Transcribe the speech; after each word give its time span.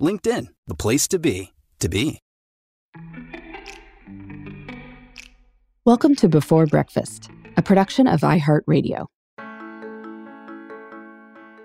LinkedIn, 0.00 0.46
the 0.66 0.74
place 0.74 1.06
to 1.08 1.18
be, 1.18 1.52
to 1.78 1.88
be. 1.88 2.20
Welcome 5.84 6.14
to 6.16 6.28
Before 6.28 6.64
Breakfast, 6.64 7.30
a 7.58 7.62
production 7.62 8.06
of 8.06 8.20
iHeartRadio. 8.20 9.06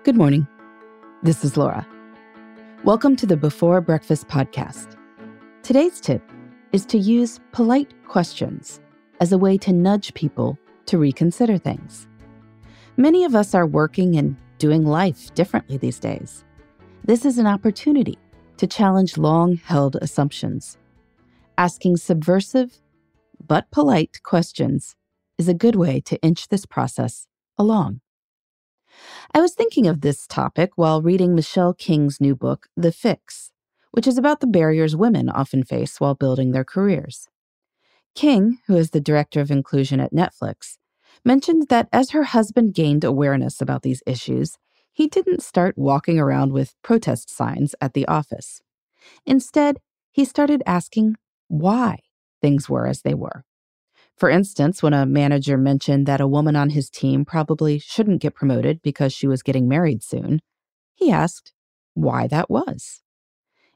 Good 0.04 0.16
morning. 0.16 0.46
This 1.22 1.44
is 1.44 1.56
Laura. 1.56 1.86
Welcome 2.84 3.16
to 3.16 3.26
the 3.26 3.38
Before 3.38 3.80
Breakfast 3.80 4.28
podcast. 4.28 4.98
Today's 5.62 5.98
tip 5.98 6.22
is 6.72 6.84
to 6.86 6.98
use 6.98 7.40
polite 7.52 7.94
questions 8.06 8.80
as 9.20 9.32
a 9.32 9.38
way 9.38 9.56
to 9.58 9.72
nudge 9.72 10.12
people 10.12 10.58
to 10.84 10.98
reconsider 10.98 11.56
things. 11.56 12.06
Many 12.98 13.24
of 13.24 13.34
us 13.34 13.54
are 13.54 13.66
working 13.66 14.16
and 14.16 14.36
doing 14.58 14.84
life 14.84 15.34
differently 15.34 15.78
these 15.78 15.98
days. 15.98 16.44
This 17.04 17.24
is 17.24 17.38
an 17.38 17.46
opportunity 17.46 18.18
to 18.58 18.66
challenge 18.66 19.16
long 19.16 19.56
held 19.56 19.96
assumptions. 20.00 20.76
Asking 21.58 21.96
subversive 21.96 22.80
but 23.46 23.70
polite 23.70 24.20
questions 24.22 24.96
is 25.38 25.48
a 25.48 25.54
good 25.54 25.76
way 25.76 26.00
to 26.00 26.20
inch 26.22 26.48
this 26.48 26.66
process 26.66 27.26
along. 27.58 28.00
I 29.34 29.40
was 29.40 29.54
thinking 29.54 29.86
of 29.86 30.00
this 30.00 30.26
topic 30.26 30.72
while 30.76 31.02
reading 31.02 31.34
Michelle 31.34 31.74
King's 31.74 32.20
new 32.20 32.34
book, 32.34 32.68
The 32.76 32.92
Fix, 32.92 33.52
which 33.90 34.06
is 34.06 34.16
about 34.16 34.40
the 34.40 34.46
barriers 34.46 34.96
women 34.96 35.28
often 35.28 35.62
face 35.62 36.00
while 36.00 36.14
building 36.14 36.52
their 36.52 36.64
careers. 36.64 37.28
King, 38.14 38.58
who 38.66 38.76
is 38.76 38.90
the 38.90 39.00
director 39.00 39.40
of 39.40 39.50
inclusion 39.50 40.00
at 40.00 40.12
Netflix, 40.12 40.78
mentioned 41.24 41.68
that 41.68 41.88
as 41.92 42.10
her 42.10 42.24
husband 42.24 42.74
gained 42.74 43.04
awareness 43.04 43.60
about 43.60 43.82
these 43.82 44.02
issues, 44.06 44.56
he 44.96 45.06
didn't 45.06 45.42
start 45.42 45.76
walking 45.76 46.18
around 46.18 46.54
with 46.54 46.74
protest 46.82 47.28
signs 47.28 47.74
at 47.82 47.92
the 47.92 48.08
office. 48.08 48.62
Instead, 49.26 49.76
he 50.10 50.24
started 50.24 50.62
asking 50.64 51.16
why 51.48 51.98
things 52.40 52.70
were 52.70 52.86
as 52.86 53.02
they 53.02 53.12
were. 53.12 53.44
For 54.16 54.30
instance, 54.30 54.82
when 54.82 54.94
a 54.94 55.04
manager 55.04 55.58
mentioned 55.58 56.06
that 56.06 56.22
a 56.22 56.26
woman 56.26 56.56
on 56.56 56.70
his 56.70 56.88
team 56.88 57.26
probably 57.26 57.78
shouldn't 57.78 58.22
get 58.22 58.34
promoted 58.34 58.80
because 58.80 59.12
she 59.12 59.26
was 59.26 59.42
getting 59.42 59.68
married 59.68 60.02
soon, 60.02 60.40
he 60.94 61.10
asked 61.10 61.52
why 61.92 62.26
that 62.28 62.48
was. 62.48 63.02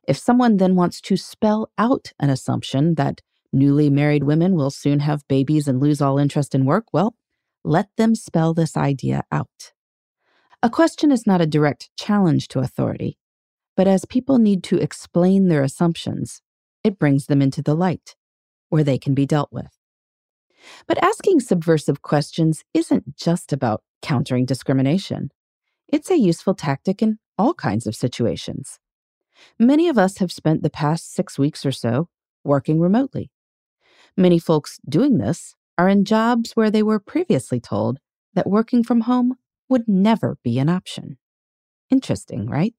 If 0.09 0.17
someone 0.17 0.57
then 0.57 0.75
wants 0.75 1.03
to 1.03 1.19
spell 1.19 1.71
out 1.77 2.15
an 2.19 2.31
assumption 2.31 2.95
that 2.95 3.21
newly 3.53 3.91
married 3.91 4.25
women 4.25 4.55
will 4.55 4.71
soon 4.71 5.01
have 5.01 5.29
babies 5.29 5.69
and 5.69 5.83
lose 5.83 6.01
all 6.01 6.17
interest 6.17 6.55
in 6.55 6.65
work, 6.65 6.87
well, 6.95 7.15
let 7.63 7.91
them 7.99 8.15
spell 8.15 8.55
this 8.55 8.75
idea 8.75 9.23
out. 9.31 9.73
A 10.63 10.69
question 10.69 11.11
is 11.11 11.27
not 11.27 11.41
a 11.41 11.47
direct 11.47 11.89
challenge 11.97 12.49
to 12.49 12.59
authority, 12.59 13.17
but 13.79 13.89
as 13.89 14.05
people 14.05 14.39
need 14.39 14.63
to 14.65 14.77
explain 14.77 15.49
their 15.49 15.63
assumptions, 15.63 16.43
it 16.85 16.99
brings 16.99 17.27
them 17.27 17.41
into 17.41 17.63
the 17.63 17.75
light 17.75 18.15
where 18.69 18.85
they 18.85 18.99
can 18.99 19.15
be 19.15 19.25
dealt 19.25 19.51
with. 19.51 19.79
But 20.87 21.03
asking 21.03 21.41
subversive 21.41 22.03
questions 22.03 22.63
isn't 22.75 23.17
just 23.17 23.55
about 23.55 23.83
countering 24.03 24.45
discrimination. 24.45 25.31
It's 25.89 26.11
a 26.11 26.19
useful 26.19 26.55
tactic 26.55 27.01
in 27.01 27.19
all 27.39 27.55
kinds 27.55 27.87
of 27.87 27.97
situations. 27.97 28.79
Many 29.59 29.89
of 29.89 29.97
us 29.97 30.19
have 30.19 30.31
spent 30.31 30.63
the 30.63 30.69
past 30.69 31.15
six 31.15 31.39
weeks 31.39 31.65
or 31.65 31.73
so 31.73 32.11
working 32.45 32.81
remotely. 32.81 33.31
Many 34.15 34.39
folks 34.39 34.79
doing 34.87 35.17
this 35.17 35.55
are 35.79 35.89
in 35.89 36.05
jobs 36.05 36.53
where 36.53 36.71
they 36.71 36.83
were 36.83 37.01
previously 37.01 37.61
told 37.61 37.99
that 38.35 38.47
working 38.47 38.85
from 38.85 39.03
home 39.03 39.37
would 39.71 39.89
never 39.89 40.37
be 40.43 40.59
an 40.59 40.69
option. 40.69 41.17
Interesting, 41.91 42.47
right? 42.51 42.75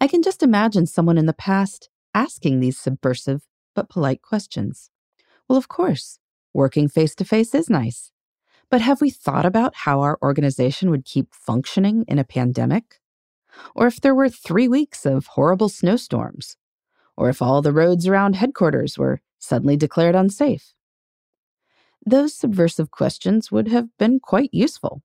I 0.00 0.06
can 0.06 0.22
just 0.22 0.42
imagine 0.42 0.86
someone 0.86 1.18
in 1.18 1.26
the 1.26 1.32
past 1.32 1.88
asking 2.14 2.60
these 2.60 2.78
subversive 2.78 3.42
but 3.74 3.88
polite 3.88 4.22
questions. 4.22 4.90
Well, 5.48 5.58
of 5.58 5.68
course, 5.68 6.18
working 6.52 6.88
face 6.88 7.14
to 7.16 7.24
face 7.24 7.54
is 7.54 7.68
nice. 7.68 8.12
But 8.70 8.80
have 8.80 9.00
we 9.00 9.10
thought 9.10 9.44
about 9.44 9.74
how 9.74 10.00
our 10.00 10.18
organization 10.22 10.90
would 10.90 11.04
keep 11.04 11.34
functioning 11.34 12.04
in 12.06 12.18
a 12.18 12.24
pandemic? 12.24 13.00
Or 13.74 13.86
if 13.86 14.00
there 14.00 14.14
were 14.14 14.28
three 14.28 14.68
weeks 14.68 15.04
of 15.04 15.26
horrible 15.26 15.68
snowstorms? 15.68 16.56
Or 17.16 17.28
if 17.28 17.42
all 17.42 17.62
the 17.62 17.72
roads 17.72 18.06
around 18.06 18.36
headquarters 18.36 18.98
were 18.98 19.20
suddenly 19.38 19.76
declared 19.76 20.14
unsafe? 20.14 20.72
Those 22.04 22.34
subversive 22.34 22.90
questions 22.90 23.50
would 23.52 23.68
have 23.68 23.88
been 23.98 24.20
quite 24.20 24.50
useful. 24.52 25.02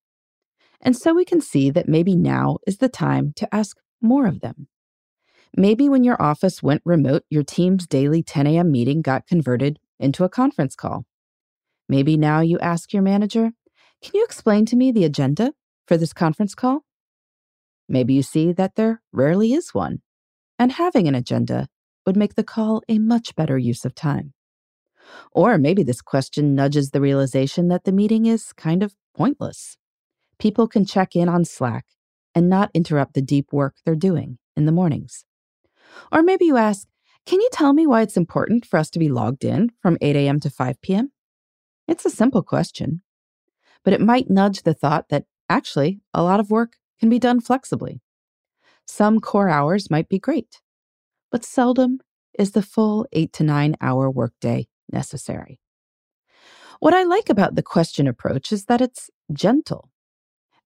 And 0.81 0.95
so 0.95 1.13
we 1.13 1.25
can 1.25 1.41
see 1.41 1.69
that 1.71 1.89
maybe 1.89 2.15
now 2.15 2.57
is 2.65 2.77
the 2.77 2.89
time 2.89 3.33
to 3.35 3.53
ask 3.53 3.77
more 4.01 4.25
of 4.25 4.39
them. 4.39 4.67
Maybe 5.55 5.89
when 5.89 6.03
your 6.03 6.21
office 6.21 6.63
went 6.63 6.81
remote, 6.85 7.23
your 7.29 7.43
team's 7.43 7.87
daily 7.87 8.23
10 8.23 8.47
a.m. 8.47 8.71
meeting 8.71 9.01
got 9.01 9.27
converted 9.27 9.79
into 9.99 10.23
a 10.23 10.29
conference 10.29 10.75
call. 10.75 11.05
Maybe 11.87 12.17
now 12.17 12.39
you 12.41 12.59
ask 12.59 12.93
your 12.93 13.01
manager, 13.01 13.51
Can 14.01 14.11
you 14.13 14.23
explain 14.23 14.65
to 14.67 14.75
me 14.75 14.91
the 14.91 15.05
agenda 15.05 15.53
for 15.87 15.97
this 15.97 16.13
conference 16.13 16.53
call? 16.53 16.85
Maybe 17.89 18.13
you 18.13 18.21
see 18.21 18.53
that 18.53 18.75
there 18.75 19.01
rarely 19.11 19.53
is 19.53 19.73
one, 19.73 20.01
and 20.59 20.71
having 20.71 21.07
an 21.07 21.15
agenda 21.15 21.67
would 22.05 22.15
make 22.15 22.35
the 22.35 22.43
call 22.43 22.83
a 22.87 22.99
much 22.99 23.35
better 23.35 23.57
use 23.57 23.83
of 23.83 23.95
time. 23.95 24.33
Or 25.31 25.57
maybe 25.57 25.81
this 25.81 26.01
question 26.01 26.53
nudges 26.53 26.91
the 26.91 27.01
realization 27.01 27.67
that 27.69 27.83
the 27.83 27.91
meeting 27.91 28.27
is 28.27 28.53
kind 28.53 28.83
of 28.83 28.95
pointless. 29.15 29.78
People 30.39 30.67
can 30.67 30.85
check 30.85 31.15
in 31.15 31.29
on 31.29 31.45
Slack 31.45 31.85
and 32.33 32.49
not 32.49 32.71
interrupt 32.73 33.13
the 33.13 33.21
deep 33.21 33.51
work 33.51 33.75
they're 33.83 33.95
doing 33.95 34.37
in 34.55 34.65
the 34.65 34.71
mornings. 34.71 35.25
Or 36.11 36.23
maybe 36.23 36.45
you 36.45 36.57
ask, 36.57 36.87
can 37.25 37.41
you 37.41 37.49
tell 37.51 37.73
me 37.73 37.85
why 37.85 38.01
it's 38.01 38.17
important 38.17 38.65
for 38.65 38.77
us 38.77 38.89
to 38.91 38.99
be 38.99 39.09
logged 39.09 39.43
in 39.43 39.71
from 39.81 39.97
8 40.01 40.15
a.m. 40.15 40.39
to 40.39 40.49
5 40.49 40.81
p.m.? 40.81 41.11
It's 41.87 42.05
a 42.05 42.09
simple 42.09 42.41
question, 42.41 43.01
but 43.83 43.93
it 43.93 44.01
might 44.01 44.29
nudge 44.29 44.63
the 44.63 44.73
thought 44.73 45.09
that 45.09 45.25
actually 45.49 46.01
a 46.13 46.23
lot 46.23 46.39
of 46.39 46.49
work 46.49 46.77
can 46.99 47.09
be 47.09 47.19
done 47.19 47.41
flexibly. 47.41 48.01
Some 48.85 49.19
core 49.19 49.49
hours 49.49 49.89
might 49.91 50.09
be 50.09 50.19
great, 50.19 50.61
but 51.31 51.45
seldom 51.45 51.99
is 52.37 52.51
the 52.51 52.61
full 52.61 53.05
eight 53.11 53.33
to 53.33 53.43
nine 53.43 53.75
hour 53.81 54.09
workday 54.09 54.67
necessary. 54.91 55.59
What 56.79 56.93
I 56.93 57.03
like 57.03 57.29
about 57.29 57.55
the 57.55 57.63
question 57.63 58.07
approach 58.07 58.51
is 58.51 58.65
that 58.65 58.81
it's 58.81 59.09
gentle. 59.33 59.89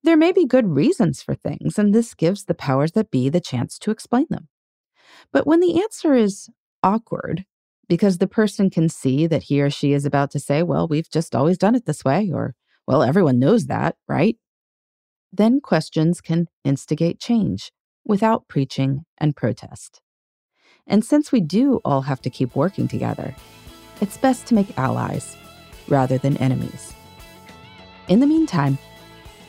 There 0.03 0.17
may 0.17 0.33
be 0.33 0.45
good 0.45 0.67
reasons 0.67 1.21
for 1.21 1.33
things, 1.33 1.79
and 1.79 1.93
this 1.93 2.13
gives 2.13 2.43
the 2.43 2.53
powers 2.53 2.91
that 2.91 3.09
be 3.09 3.29
the 3.29 3.39
chance 3.39 3.79
to 3.79 3.91
explain 3.91 4.25
them. 4.29 4.49
But 5.31 5.47
when 5.47 5.61
the 5.61 5.81
answer 5.81 6.13
is 6.13 6.49
awkward, 6.83 7.45
because 7.87 8.17
the 8.17 8.27
person 8.27 8.69
can 8.69 8.89
see 8.89 9.27
that 9.27 9.43
he 9.43 9.61
or 9.61 9.69
she 9.69 9.93
is 9.93 10.05
about 10.05 10.31
to 10.31 10.39
say, 10.39 10.61
well, 10.61 10.87
we've 10.87 11.09
just 11.09 11.33
always 11.33 11.57
done 11.57 11.75
it 11.75 11.85
this 11.85 12.03
way, 12.03 12.31
or, 12.33 12.53
well, 12.85 13.01
everyone 13.01 13.39
knows 13.39 13.67
that, 13.67 13.95
right? 14.07 14.37
Then 15.31 15.61
questions 15.61 16.19
can 16.19 16.47
instigate 16.65 17.19
change 17.19 17.71
without 18.05 18.47
preaching 18.49 19.05
and 19.17 19.35
protest. 19.35 20.01
And 20.85 21.05
since 21.05 21.31
we 21.31 21.39
do 21.39 21.79
all 21.85 22.01
have 22.01 22.21
to 22.23 22.29
keep 22.29 22.55
working 22.55 22.89
together, 22.89 23.33
it's 24.01 24.17
best 24.17 24.47
to 24.47 24.53
make 24.53 24.77
allies 24.77 25.37
rather 25.87 26.17
than 26.17 26.35
enemies. 26.37 26.93
In 28.09 28.19
the 28.19 28.27
meantime, 28.27 28.77